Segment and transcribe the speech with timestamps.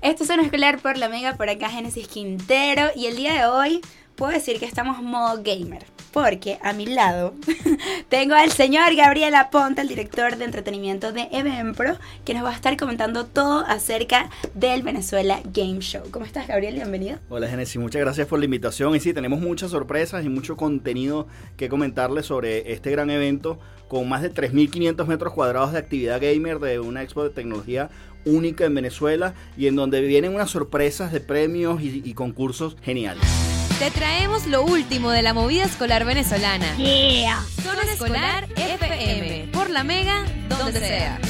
[0.00, 3.46] Esto es un escolar por la Mega, por acá Genesis Quintero y el día de
[3.46, 3.80] hoy
[4.18, 5.86] puedo decir que estamos modo gamer.
[6.12, 7.34] Porque a mi lado
[8.08, 12.54] tengo al señor Gabriel Aponte, el director de entretenimiento de Eventpro, que nos va a
[12.54, 16.10] estar comentando todo acerca del Venezuela Game Show.
[16.10, 16.74] ¿Cómo estás, Gabriel?
[16.74, 17.18] Bienvenido.
[17.28, 17.76] Hola, Genesis.
[17.80, 18.96] Muchas gracias por la invitación.
[18.96, 24.08] Y sí, tenemos muchas sorpresas y mucho contenido que comentarles sobre este gran evento con
[24.08, 27.90] más de 3.500 metros cuadrados de actividad gamer de una expo de tecnología
[28.24, 33.47] única en Venezuela y en donde vienen unas sorpresas de premios y, y concursos geniales.
[33.78, 36.76] Te traemos lo último de la movida escolar venezolana.
[36.76, 37.40] Yeah.
[37.62, 39.50] Zona Escolar FM.
[39.52, 41.20] Por la Mega, donde sea.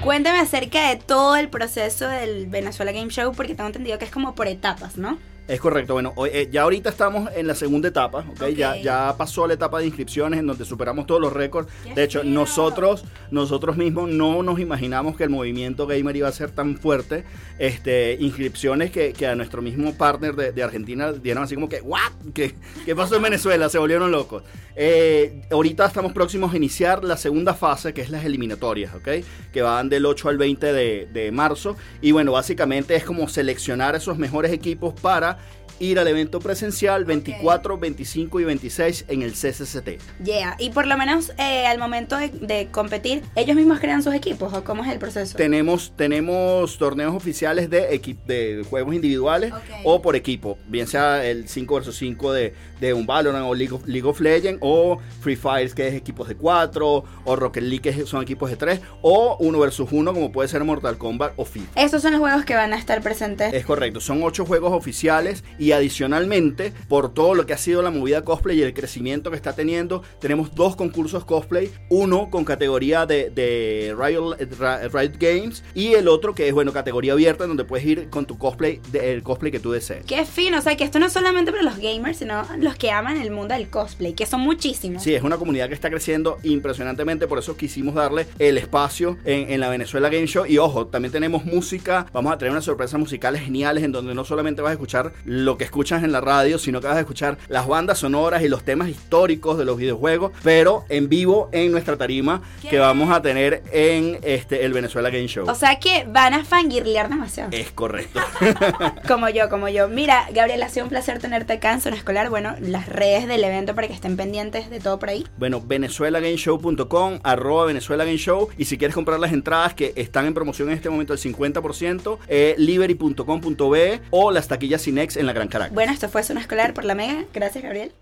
[0.00, 4.12] Cuéntame acerca de todo el proceso del Venezuela Game Show, porque tengo entendido que es
[4.12, 5.18] como por etapas, ¿no?
[5.50, 8.50] Es correcto, bueno, hoy, eh, ya ahorita estamos en la segunda etapa, ¿ok?
[8.50, 11.68] Ya, ya pasó la etapa de inscripciones en donde superamos todos los récords.
[11.82, 16.32] ¡Qué De hecho, nosotros, nosotros mismos no nos imaginamos que el movimiento gamer iba a
[16.32, 17.24] ser tan fuerte.
[17.58, 21.80] Este, inscripciones que, que a nuestro mismo partner de, de Argentina dieron así como que,
[21.80, 22.12] ¿what?
[22.32, 22.54] ¿Qué,
[22.86, 23.68] qué pasó en Venezuela?
[23.68, 24.44] Se volvieron locos.
[24.76, 29.08] Eh, ahorita estamos próximos a iniciar la segunda fase, que es las eliminatorias, ¿ok?
[29.52, 31.76] Que van del 8 al 20 de, de marzo.
[32.00, 35.39] Y bueno, básicamente es como seleccionar esos mejores equipos para
[35.80, 40.22] ir al evento presencial 24, 25 y 26 en el CCCT.
[40.22, 40.56] Yeah.
[40.58, 44.52] Y por lo menos eh, al momento de, de competir, ellos mismos crean sus equipos,
[44.52, 45.36] ¿o cómo es el proceso?
[45.36, 49.52] Tenemos, tenemos torneos oficiales de, de juegos individuales
[49.84, 53.74] o por equipo, bien sea el 5 vs 5 de, de un Valorant o League
[53.74, 57.80] of, League of Legends o Free Fire que es equipos de 4 o Rocket League
[57.80, 61.44] que son equipos de 3 o 1 vs 1 como puede ser Mortal Kombat o
[61.44, 61.80] FIFA.
[61.80, 63.52] Estos son los juegos que van a estar presentes.
[63.52, 67.90] Es correcto, son ocho juegos oficiales y adicionalmente, por todo lo que ha sido la
[67.90, 73.06] movida cosplay y el crecimiento que está teniendo, tenemos dos concursos cosplay, uno con categoría
[73.06, 78.08] de, de Riot, Games y el otro que es, bueno, categoría abierta donde puedes ir
[78.10, 80.04] con tu cosplay, de- el cosplay que tú desees.
[80.06, 82.90] Qué fino, o sea que esto no es solamente para los gamers, sino los que
[82.90, 85.02] aman el mundo del cosplay, que son muchísimos.
[85.02, 89.50] Sí, es una comunidad que está creciendo impresionantemente, por eso quisimos darle el espacio en,
[89.50, 90.46] en la Venezuela Game Show.
[90.46, 94.24] Y ojo, también tenemos música, vamos a tener unas sorpresas musicales geniales en donde no
[94.24, 97.36] solamente vas a escuchar lo que escuchas en la radio, sino que vas a escuchar
[97.48, 101.98] las bandas sonoras y los temas históricos de los videojuegos, pero en vivo en nuestra
[101.98, 102.40] tarima
[102.70, 105.46] que vamos a tener en este el Venezuela Game Show.
[105.50, 107.50] O sea que van a fangirlear demasiado.
[107.52, 108.20] es correcto.
[109.06, 109.88] Como yo, como yo.
[109.88, 112.30] Mira, Gabriel, ha sido un placer tenerte acá en Zona Escolar.
[112.30, 115.26] Bueno, las redes del evento para que estén pendientes de todo por ahí.
[115.36, 118.48] Bueno, venezuelagameshow.com, arroba Venezuela Game Show.
[118.56, 122.18] Y si quieres comprar las entradas que están en promoción en este momento al 50%,
[122.28, 125.74] eh, liberty.com.be o las taquillas Cinex en la Gran Caracas.
[125.74, 127.24] Bueno, esto fue Zona Escolar por la Mega.
[127.32, 127.92] Gracias, Gabriel.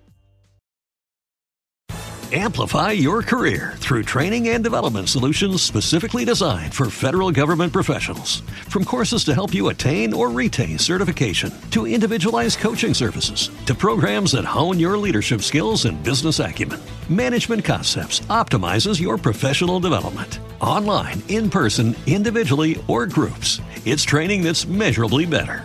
[2.30, 8.40] Amplify your career through training and development solutions specifically designed for federal government professionals.
[8.68, 14.32] From courses to help you attain or retain certification, to individualized coaching services, to programs
[14.32, 20.40] that hone your leadership skills and business acumen, Management Concepts optimizes your professional development.
[20.60, 25.64] Online, in person, individually, or groups, it's training that's measurably better.